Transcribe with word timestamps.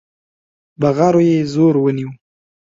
بغارو 0.81 1.21
يې 1.29 1.37
زور 1.53 1.73
ونيو. 1.79 2.09